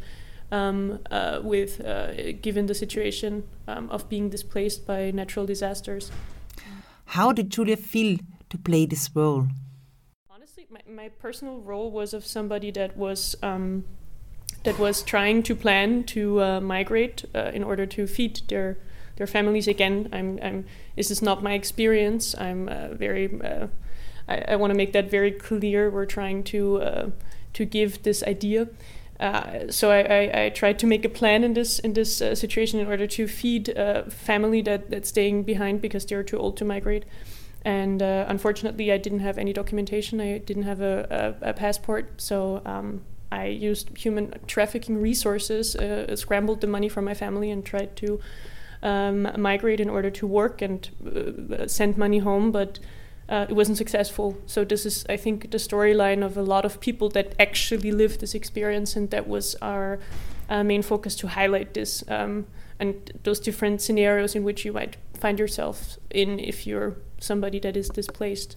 [0.53, 6.11] um, uh, with uh, given the situation um, of being displaced by natural disasters.
[7.07, 8.19] How did Julia feel
[8.51, 9.49] to play this role?
[10.31, 13.85] Honestly, my, my personal role was of somebody that was um,
[14.65, 18.79] that was trying to plan to uh, migrate uh, in order to feed their
[19.17, 20.09] their families again.
[20.13, 22.35] I'm, I'm this is not my experience.
[22.39, 23.69] I'm uh, very uh,
[24.29, 25.91] I, I want to make that very clear.
[25.91, 27.11] We're trying to uh,
[27.55, 28.69] to give this idea.
[29.21, 32.35] Uh, so I, I, I, tried to make a plan in this in this uh,
[32.35, 36.57] situation in order to feed a family that, that's staying behind because they're too old
[36.57, 37.05] to migrate.
[37.62, 40.23] And uh, unfortunately, I didn't have any documentation.
[40.23, 46.16] I didn't have a, a, a passport, so um, I used human trafficking resources, uh,
[46.16, 48.21] scrambled the money from my family, and tried to
[48.83, 52.51] um, migrate in order to work and uh, send money home.
[52.51, 52.79] But
[53.31, 54.37] uh, it wasn't successful.
[54.47, 58.20] So this is, I think, the storyline of a lot of people that actually lived
[58.20, 60.01] this experience, and that was our
[60.49, 62.47] uh, main focus to highlight this um,
[62.81, 67.76] and those different scenarios in which you might find yourself in if you're somebody that
[67.76, 68.57] is displaced.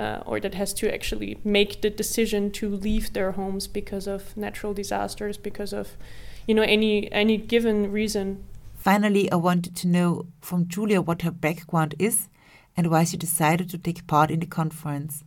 [0.00, 4.36] Uh, or that has to actually make the decision to leave their homes because of
[4.36, 5.96] natural disasters, because of,
[6.46, 8.44] you know, any any given reason.
[8.76, 12.28] Finally, I wanted to know from Julia what her background is
[12.78, 15.24] and why she decided to take part in the conference.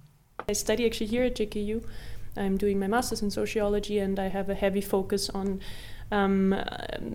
[0.47, 1.84] I study actually here at JKU.
[2.38, 5.60] I'm doing my master's in sociology, and I have a heavy focus on
[6.14, 6.54] um,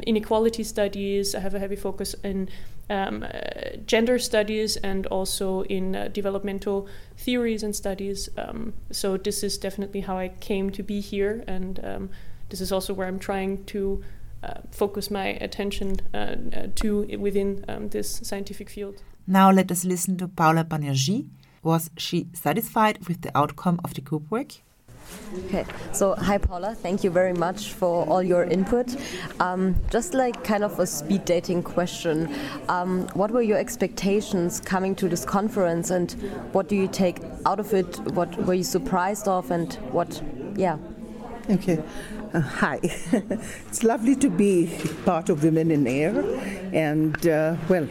[0.06, 1.34] inequality studies.
[1.34, 2.50] I have a heavy focus in
[2.90, 8.28] um, uh, gender studies and also in uh, developmental theories and studies.
[8.36, 12.10] Um, so this is definitely how I came to be here, and um,
[12.50, 14.04] this is also where I'm trying to
[14.42, 19.02] uh, focus my attention uh, uh, to within um, this scientific field.
[19.28, 21.26] Now let us listen to Paula Banerjee.
[21.64, 24.52] Was she satisfied with the outcome of the group work?
[25.46, 28.94] Okay, so hi Paula, thank you very much for all your input.
[29.40, 32.32] Um, just like kind of a speed dating question,
[32.68, 36.12] um, what were your expectations coming to this conference and
[36.52, 37.98] what do you take out of it?
[38.12, 40.22] What were you surprised of and what,
[40.54, 40.78] yeah?
[41.50, 41.82] Okay,
[42.32, 42.78] uh, hi.
[42.82, 46.18] it's lovely to be part of Women in Air
[46.72, 47.88] and, uh, well,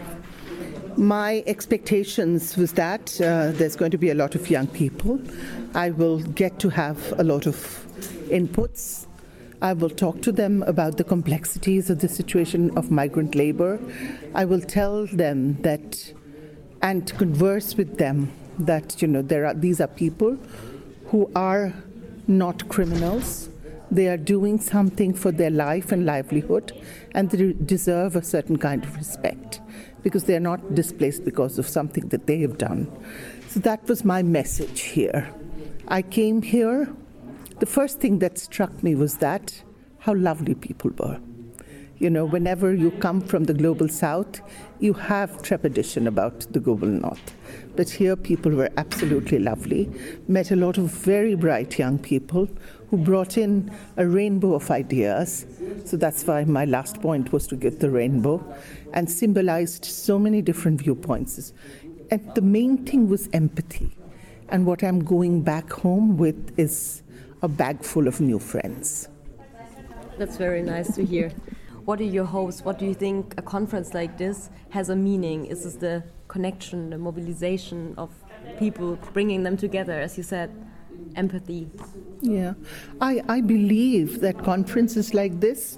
[0.97, 5.19] my expectations was that uh, there's going to be a lot of young people.
[5.73, 7.85] I will get to have a lot of
[8.29, 9.07] inputs.
[9.61, 13.79] I will talk to them about the complexities of the situation of migrant labor.
[14.33, 16.13] I will tell them that
[16.81, 20.37] and converse with them that you know there are these are people
[21.07, 21.73] who are
[22.27, 23.49] not criminals.
[23.91, 26.71] They are doing something for their life and livelihood,
[27.13, 29.61] and they deserve a certain kind of respect
[30.05, 32.85] because they're not displaced because of something that they have done.
[33.47, 35.33] So that was my message here.
[35.87, 36.93] I came here.
[37.57, 39.63] The first thing that struck me was that
[39.97, 41.19] how lovely people were.
[41.97, 44.41] You know, whenever you come from the global south,
[44.79, 47.33] you have trepidation about the global north.
[47.75, 49.89] But here, people were absolutely lovely.
[50.27, 52.47] Met a lot of very bright young people
[52.89, 55.47] who brought in a rainbow of ideas.
[55.85, 58.43] So that's why my last point was to get the rainbow
[58.95, 61.53] and symbolized so many different viewpoints.
[62.09, 63.95] And the main thing was empathy.
[64.49, 67.03] And what I'm going back home with is
[67.41, 69.09] a bag full of new friends.
[70.17, 71.31] That's very nice to hear.
[71.83, 72.63] What are your hopes?
[72.63, 75.45] What do you think a conference like this has a meaning?
[75.45, 78.09] Is this the connection, the mobilization of
[78.57, 80.49] people, bringing them together, as you said,
[81.15, 81.69] empathy?
[82.21, 82.53] Yeah,
[83.01, 85.77] I, I believe that conferences like this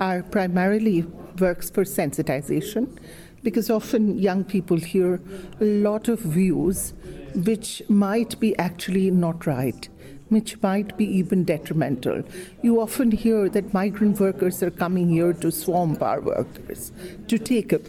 [0.00, 1.02] are primarily
[1.38, 2.98] works for sensitization
[3.42, 5.20] because often young people hear
[5.60, 6.94] a lot of views
[7.34, 9.88] which might be actually not right
[10.28, 12.22] which might be even detrimental.
[12.62, 16.92] You often hear that migrant workers are coming here to swamp our workers,
[17.28, 17.82] to take up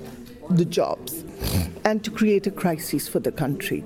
[0.50, 1.24] the jobs,
[1.84, 3.84] and to create a crisis for the country.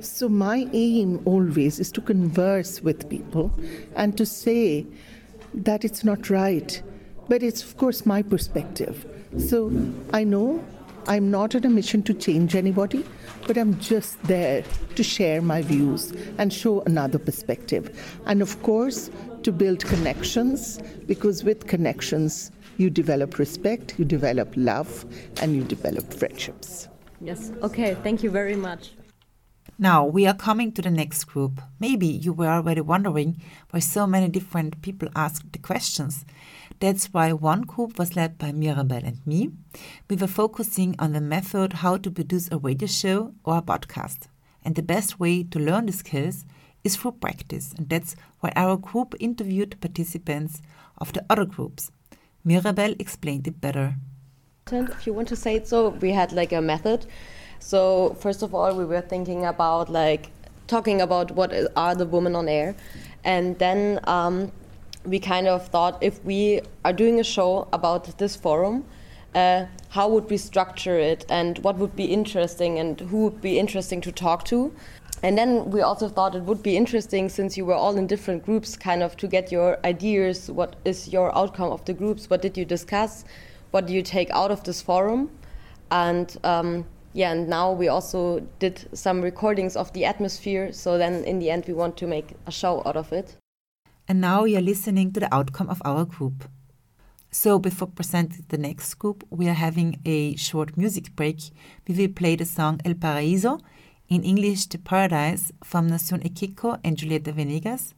[0.00, 3.50] So, my aim always is to converse with people
[3.96, 4.86] and to say
[5.54, 6.82] that it's not right,
[7.28, 9.06] but it's, of course, my perspective.
[9.38, 9.70] So,
[10.12, 10.64] I know
[11.08, 13.04] I'm not on a mission to change anybody,
[13.46, 14.64] but I'm just there
[14.96, 17.96] to share my views and show another perspective.
[18.26, 19.10] And of course,
[19.44, 25.04] to build connections, because with connections, you develop respect, you develop love,
[25.40, 26.88] and you develop friendships.
[27.20, 28.92] Yes, okay, thank you very much.
[29.78, 31.60] Now we are coming to the next group.
[31.78, 36.24] Maybe you were already wondering why so many different people asked the questions.
[36.78, 39.50] That's why one group was led by Mirabel and me.
[40.10, 44.28] We were focusing on the method how to produce a radio show or a podcast.
[44.62, 46.44] And the best way to learn the skills
[46.84, 47.72] is through practice.
[47.78, 50.60] And that's why our group interviewed participants
[50.98, 51.90] of the other groups.
[52.44, 53.94] Mirabel explained it better.
[54.70, 57.06] If you want to say it so, we had like a method.
[57.58, 60.30] So first of all, we were thinking about like
[60.66, 62.74] talking about what are the women on air,
[63.24, 64.52] and then um,
[65.06, 68.84] we kind of thought if we are doing a show about this forum,
[69.34, 73.58] uh, how would we structure it and what would be interesting and who would be
[73.58, 74.72] interesting to talk to.
[75.22, 78.44] And then we also thought it would be interesting since you were all in different
[78.44, 80.50] groups, kind of to get your ideas.
[80.50, 82.28] What is your outcome of the groups?
[82.28, 83.24] What did you discuss?
[83.70, 85.30] What do you take out of this forum?
[85.90, 90.72] And um, yeah, and now we also did some recordings of the atmosphere.
[90.72, 93.36] So then in the end, we want to make a show out of it.
[94.08, 96.48] And now you're listening to the outcome of our group.
[97.30, 101.50] So, before presenting the next group, we are having a short music break.
[101.88, 103.60] We will play the song El Paraíso,
[104.08, 107.94] in English, The Paradise, from Nación Ekeko and Julieta Venegas.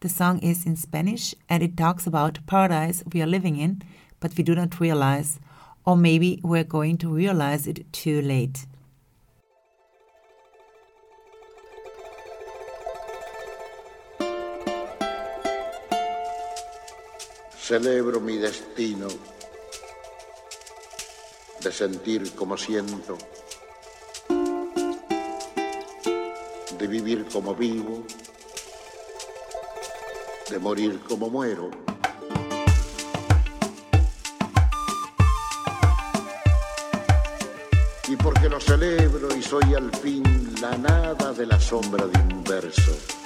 [0.00, 3.82] The song is in Spanish and it talks about the paradise we are living in,
[4.18, 5.38] but we do not realize,
[5.86, 8.66] or maybe we're going to realize it too late.
[17.66, 19.08] Celebro mi destino
[21.62, 23.16] de sentir como siento,
[26.78, 28.04] de vivir como vivo,
[30.50, 31.70] de morir como muero.
[38.08, 40.22] Y porque lo celebro y soy al fin
[40.60, 43.23] la nada de la sombra de un verso.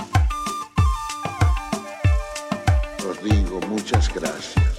[3.23, 4.78] Digo muchas gracias.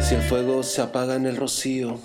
[0.00, 1.98] Si el fuego se apaga en el rocío.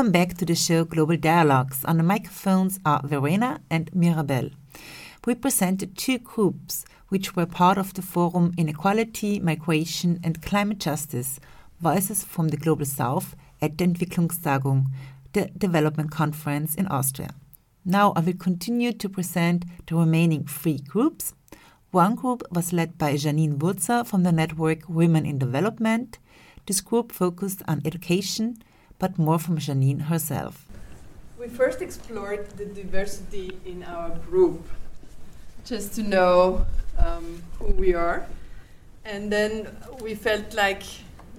[0.00, 1.84] Welcome back to the show Global Dialogues.
[1.84, 4.48] On the microphones are Verena and Mirabel.
[5.26, 11.38] We presented two groups which were part of the forum Inequality, Migration and Climate Justice,
[11.82, 14.86] Voices from the Global South at the Entwicklungstagung,
[15.34, 17.34] the development conference in Austria.
[17.84, 21.34] Now I will continue to present the remaining three groups.
[21.90, 26.18] One group was led by Janine Wurzer from the network Women in Development.
[26.64, 28.62] This group focused on education,
[29.00, 30.64] but more from Janine herself.
[31.36, 34.62] We first explored the diversity in our group,
[35.64, 36.66] just to know
[36.98, 38.26] um, who we are.
[39.04, 40.82] And then we felt like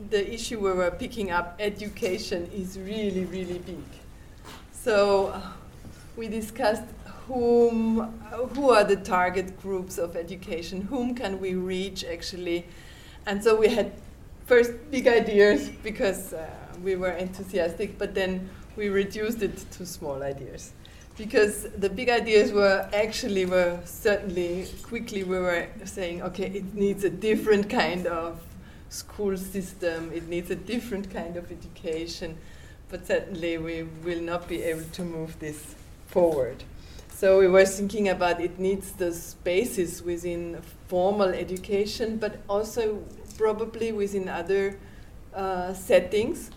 [0.10, 3.84] the issue we were picking up, education, is really, really big.
[4.74, 5.40] So
[6.18, 6.90] we discussed
[7.28, 8.20] whom,
[8.56, 12.66] who are the target groups of education, whom can we reach actually.
[13.28, 13.92] And so we had
[14.48, 16.50] first big ideas because uh,
[16.84, 20.74] we were enthusiastic, but then we reduced it to small ideas.
[21.18, 27.04] Because the big ideas were actually were certainly quickly we were saying, okay, it needs
[27.04, 28.42] a different kind of
[28.90, 32.38] school system, it needs a different kind of education,
[32.90, 35.76] but certainly we will not be able to move this
[36.08, 36.64] forward.
[37.10, 43.04] So we were thinking about it needs the spaces within formal education, but also
[43.38, 44.80] probably within other
[45.36, 46.50] uh, settings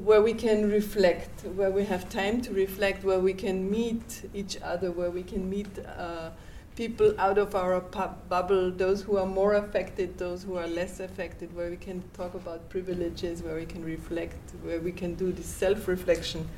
[0.00, 4.56] where we can reflect, where we have time to reflect, where we can meet each
[4.62, 5.68] other, where we can meet
[5.98, 6.30] uh,
[6.76, 7.80] people out of our
[8.28, 12.34] bubble, those who are more affected, those who are less affected, where we can talk
[12.34, 16.48] about privileges, where we can reflect, where we can do this self reflection,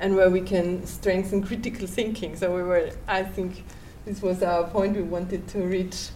[0.00, 2.34] and where we can strengthen critical thinking.
[2.36, 3.64] So, we were, I think,
[4.04, 6.08] this was our point we wanted to reach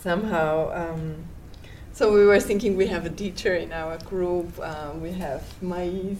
[0.00, 0.72] somehow.
[0.72, 1.26] Um,
[1.96, 6.18] so, we were thinking we have a teacher in our group, um, we have Mais,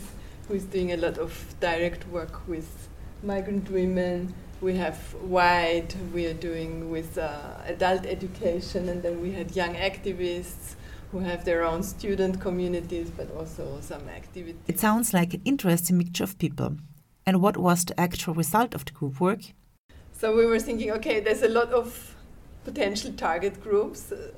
[0.49, 2.89] who is doing a lot of direct work with
[3.23, 7.29] migrant women we have white, we are doing with uh,
[7.67, 10.75] adult education, and then we had young activists
[11.13, 14.61] who have their own student communities, but also some activities.
[14.67, 16.77] It sounds like an interesting mixture of people.
[17.27, 19.41] And what was the actual result of the group work?
[20.13, 22.17] So we were thinking, okay, there's a lot of
[22.65, 24.11] potential target groups.
[24.11, 24.31] Uh,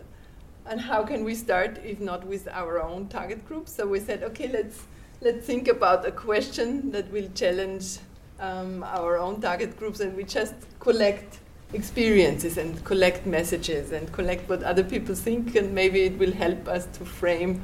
[0.68, 3.72] and how can we start if not with our own target groups?
[3.72, 4.82] So we said, okay, let's
[5.20, 7.98] let's think about a question that will challenge
[8.38, 11.40] um, our own target groups and we just collect
[11.72, 16.68] experiences and collect messages and collect what other people think and maybe it will help
[16.68, 17.60] us to frame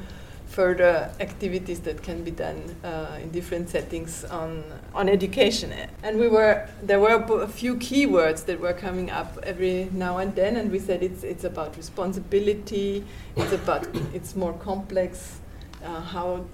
[0.47, 5.73] further activities that can be done uh, in different settings on, on education.
[6.03, 10.35] And we were there were a few keywords that were coming up every now and
[10.35, 13.03] then, and we said it's it's about responsibility,
[13.35, 15.39] it's about it's more complex.
[15.83, 16.45] Uh, how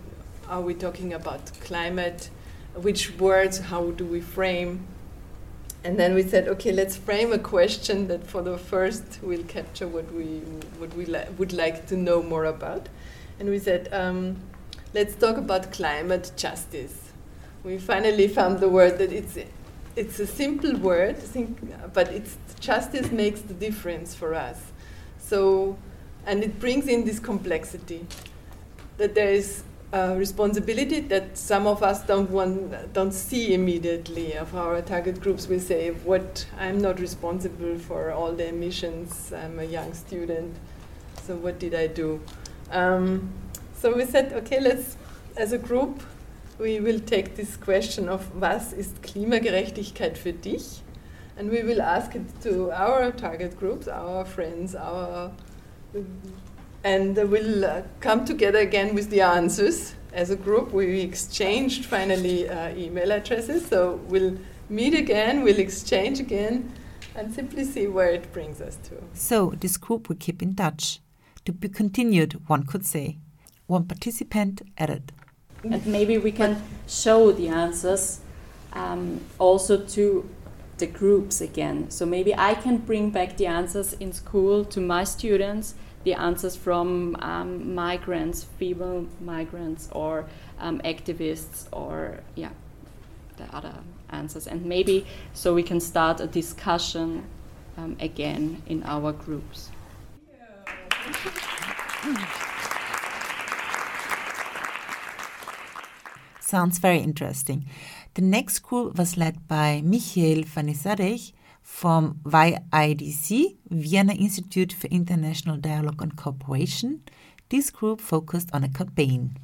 [0.49, 2.29] are we talking about climate?
[2.75, 4.85] which words, how do we frame?
[5.83, 9.87] And then we said, okay, let's frame a question that for the first will capture
[9.87, 10.39] what we,
[10.77, 12.87] what we li would like to know more about.
[13.41, 14.37] And we said, um,
[14.93, 17.09] let's talk about climate justice.
[17.63, 19.35] We finally found the word that it's,
[19.95, 21.57] it's a simple word, think,
[21.91, 24.61] but it's, justice makes the difference for us.
[25.17, 25.75] So,
[26.27, 28.05] and it brings in this complexity
[28.97, 34.55] that there is uh, responsibility that some of us don't want, don't see immediately of
[34.55, 35.47] our target groups.
[35.47, 39.33] We say, "What I'm not responsible for all the emissions.
[39.33, 40.55] I'm a young student,
[41.23, 42.21] so what did I do?"
[42.71, 43.29] Um,
[43.73, 44.97] so we said, "Okay, let's,
[45.37, 46.01] as a group,
[46.59, 50.81] we will take this question of was ist Klimagerechtigkeit für dich?"
[51.37, 55.31] and we will ask it to our target groups, our friends, our
[56.83, 60.71] and we'll uh, come together again with the answers as a group.
[60.71, 64.37] We exchanged finally uh, email addresses, so we'll
[64.69, 66.71] meet again, we'll exchange again,
[67.15, 68.95] and simply see where it brings us to.
[69.13, 71.00] So, this group will keep in touch.
[71.45, 73.17] To be continued, one could say.
[73.67, 75.11] One participant added.
[75.63, 78.19] And maybe we can show the answers
[78.73, 80.29] um, also to
[80.77, 81.89] the groups again.
[81.89, 86.55] So maybe I can bring back the answers in school to my students the answers
[86.55, 90.25] from um, migrants, female migrants, or
[90.59, 92.49] um, activists, or yeah,
[93.37, 93.73] the other
[94.09, 94.47] answers.
[94.47, 97.23] And maybe so we can start a discussion
[97.77, 99.70] um, again in our groups.
[106.39, 107.65] Sounds very interesting.
[108.15, 111.31] The next group was led by Michael Fanizadeh
[111.61, 117.01] from VIDC, Vienna Institute for International Dialogue and Cooperation.
[117.49, 119.37] This group focused on a campaign.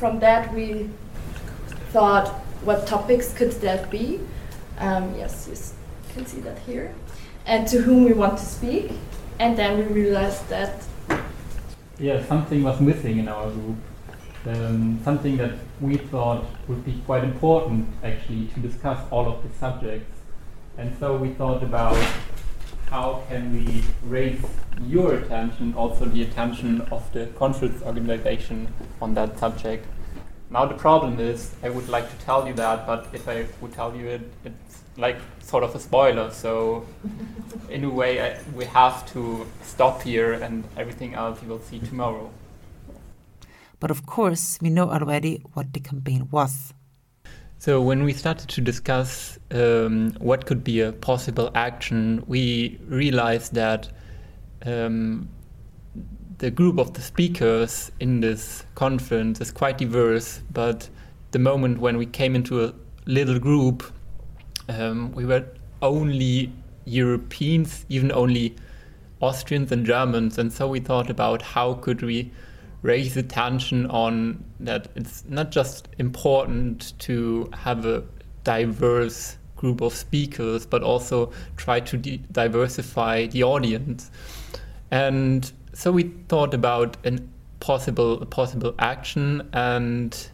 [0.00, 0.88] from that, we
[1.92, 2.28] thought,
[2.64, 4.18] what topics could that be?
[4.78, 6.94] Um, yes, you can see that here.
[7.44, 8.92] And to whom we want to speak.
[9.40, 10.84] And then we realized that
[11.98, 13.76] yeah, something was missing in our group.
[14.46, 19.48] Um, something that we thought would be quite important actually to discuss all of the
[19.58, 20.12] subjects.
[20.76, 21.96] And so we thought about
[22.90, 24.42] how can we raise
[24.86, 28.68] your attention, also the attention of the conference organization
[29.00, 29.86] on that subject.
[30.50, 33.72] Now the problem is, I would like to tell you that, but if I would
[33.72, 36.30] tell you it, it's like sort of a spoiler.
[36.30, 36.86] So
[37.68, 41.78] in a way, I, we have to stop here, and everything else you will see
[41.78, 42.30] tomorrow.
[43.78, 46.74] But of course, we know already what the campaign was.
[47.58, 53.54] So when we started to discuss um, what could be a possible action, we realized
[53.54, 53.88] that
[54.64, 55.28] um,
[56.38, 60.40] the group of the speakers in this conference is quite diverse.
[60.52, 60.88] But
[61.32, 62.72] the moment when we came into a
[63.04, 63.82] little group,
[64.78, 65.44] um, we were
[65.82, 66.52] only
[66.84, 68.56] Europeans, even only
[69.20, 72.30] Austrians and Germans, and so we thought about how could we
[72.82, 78.02] raise attention on that it's not just important to have a
[78.44, 84.10] diverse group of speakers, but also try to di- diversify the audience.
[84.90, 87.18] And so we thought about a
[87.60, 90.30] possible a possible action and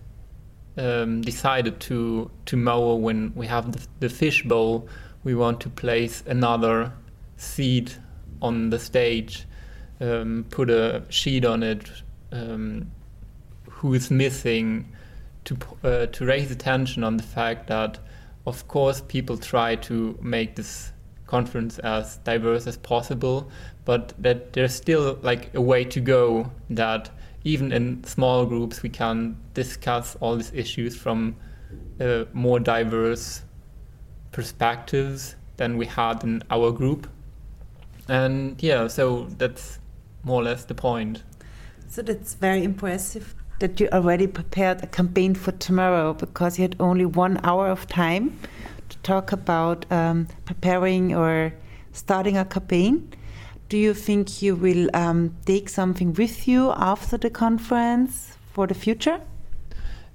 [0.77, 4.89] um, decided to to mow when we have the, the fish bowl,
[5.25, 6.93] we want to place another
[7.37, 7.93] seed
[8.43, 9.47] on the stage,
[10.01, 11.91] um, put a sheet on it,
[12.33, 12.91] um,
[13.69, 14.93] who is missing,
[15.45, 17.99] to uh, to raise attention on the fact that,
[18.47, 20.93] of course, people try to make this
[21.27, 23.51] conference as diverse as possible,
[23.85, 26.51] but that there's still like a way to go.
[26.71, 27.11] That
[27.47, 31.37] even in small groups we can discuss all these issues from
[32.01, 33.43] uh, more diverse
[34.33, 37.09] perspectives than we had in our group.
[38.09, 39.79] And yeah, so that's
[40.25, 41.23] more or less the point.
[41.89, 46.75] So that's very impressive that you already prepared a campaign for tomorrow because you had
[46.81, 48.37] only one hour of time
[48.89, 51.55] to talk about um, preparing or
[51.93, 53.09] starting a campaign.
[53.69, 58.75] Do you think you will um, take something with you after the conference for the
[58.75, 59.21] future?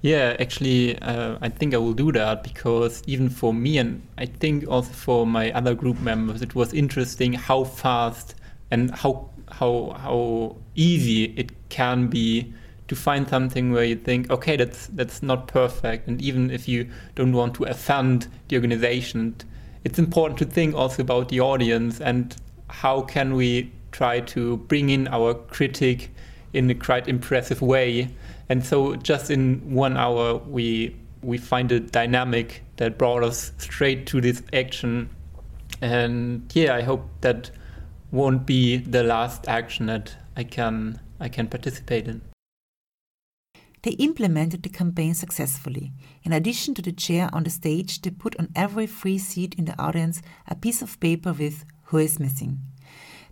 [0.01, 4.25] Yeah, actually, uh, I think I will do that because even for me and I
[4.25, 8.35] think also for my other group members, it was interesting how fast
[8.71, 12.53] and how how how easy it can be
[12.87, 16.89] to find something where you think, okay, that's that's not perfect, and even if you
[17.15, 19.35] don't want to offend the organization,
[19.83, 22.35] it's important to think also about the audience and
[22.71, 26.09] how can we try to bring in our critic
[26.53, 28.09] in a quite impressive way.
[28.49, 34.07] And so, just in one hour, we we find a dynamic that brought us straight
[34.07, 35.09] to this action.
[35.81, 37.51] And yeah, I hope that
[38.11, 42.21] won't be the last action that I can I can participate in.
[43.83, 45.91] They implemented the campaign successfully.
[46.23, 49.65] In addition to the chair on the stage, they put on every free seat in
[49.65, 52.57] the audience a piece of paper with who is missing.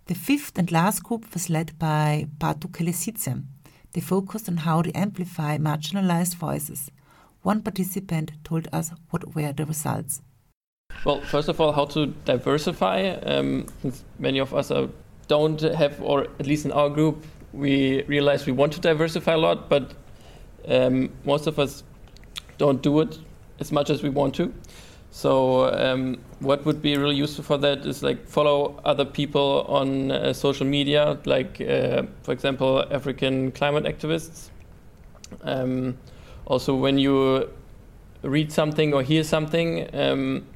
[0.06, 3.42] The fifth and last group was led by Pato Kelesitse.
[3.92, 6.90] They focused on how to amplify marginalized voices.
[7.42, 10.20] One participant told us what were the results.
[11.04, 13.12] Well, first of all, how to diversify.
[13.24, 14.88] Um, since many of us are,
[15.26, 19.38] don't have, or at least in our group, we realize we want to diversify a
[19.38, 19.94] lot, but
[20.68, 21.82] um, most of us
[22.58, 23.18] don't do it
[23.58, 24.52] as much as we want to.
[25.12, 30.12] So, um, what would be really useful for that is like follow other people on
[30.12, 34.50] uh, social media, like uh, for example, African climate activists.
[35.42, 35.98] Um,
[36.46, 37.50] also, when you
[38.22, 40.46] read something or hear something, um,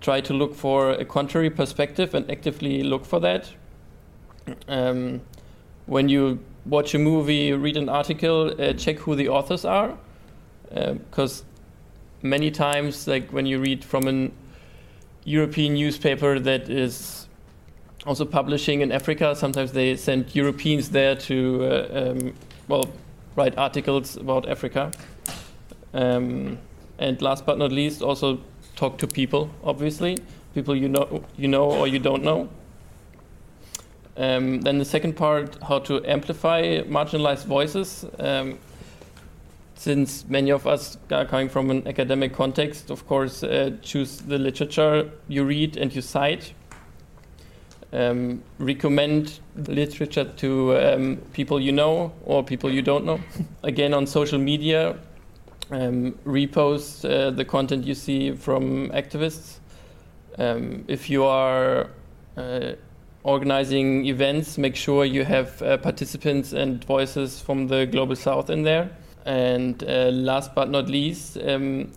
[0.00, 3.50] try to look for a contrary perspective and actively look for that.
[4.68, 5.22] Um,
[5.86, 9.96] when you watch a movie, read an article, uh, check who the authors are,
[10.70, 11.44] because
[12.22, 14.32] many times, like when you read from an
[15.24, 17.28] European newspaper that is
[18.06, 22.34] also publishing in Africa, sometimes they send Europeans there to, uh, um,
[22.68, 22.88] well,
[23.36, 24.90] write articles about Africa.
[25.92, 26.58] Um,
[26.98, 28.40] and last but not least, also
[28.76, 29.50] talk to people.
[29.64, 30.18] Obviously,
[30.54, 32.48] people you know, you know or you don't know.
[34.16, 38.04] Um, then the second part, how to amplify marginalized voices.
[38.18, 38.58] Um,
[39.80, 44.36] since many of us are coming from an academic context, of course, uh, choose the
[44.36, 46.52] literature you read and you cite.
[47.92, 53.20] um, recommend literature to um, people you know or people you don't know.
[53.62, 54.98] Again, on social media,
[55.70, 59.58] um, repost uh, the content you see from activists.
[60.38, 61.90] Um, if you are
[62.36, 62.72] uh,
[63.24, 68.62] organizing events, make sure you have uh, participants and voices from the global south in
[68.62, 68.90] there.
[69.24, 71.92] And uh, last but not least, um,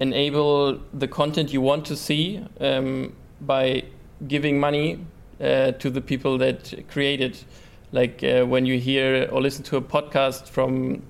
[0.00, 3.84] enable the content you want to see um, by
[4.26, 5.04] giving money
[5.40, 7.44] uh, to the people that create it.
[7.92, 11.02] Like uh, when you hear or listen to a podcast from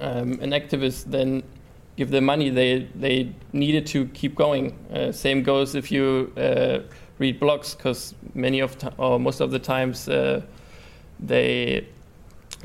[0.00, 1.42] um, an activist, then
[1.96, 2.50] give them money.
[2.50, 4.76] They they needed to keep going.
[4.92, 6.80] Uh, same goes if you uh,
[7.18, 10.42] read blogs, because many of or most of the times uh,
[11.18, 11.88] they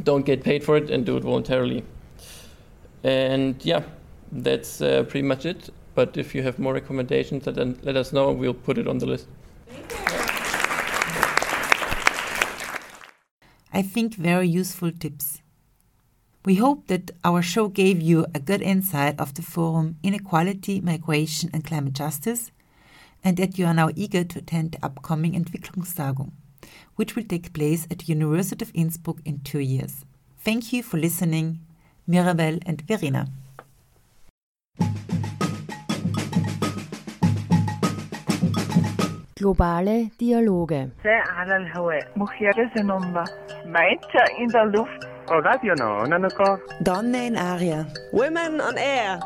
[0.04, 1.84] don't get paid for it and do it voluntarily.
[3.04, 3.84] And yeah,
[4.32, 5.70] that's uh, pretty much it.
[5.94, 8.30] But if you have more recommendations, then let us know.
[8.30, 9.28] and We'll put it on the list.
[13.74, 15.42] I think very useful tips.
[16.44, 21.50] We hope that our show gave you a good insight of the forum Inequality, Migration
[21.54, 22.52] and Climate Justice
[23.24, 26.32] and that you are now eager to attend the upcoming Entwicklungstagung,
[27.02, 30.06] which will take place at the University of Innsbruck in two years.
[30.46, 31.58] Thank you for listening,
[32.06, 33.26] Mirabel and Verena.
[39.36, 40.82] Globale Dialoge.
[40.84, 40.92] Um
[44.38, 45.08] in der Luft.
[46.84, 47.88] Donne in aria.
[48.14, 49.20] Women on air.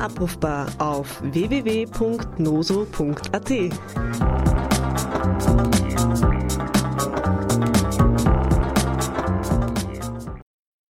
[0.00, 1.88] Abrufbar auf www.noso.at.